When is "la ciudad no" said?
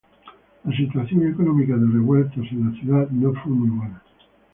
2.73-3.33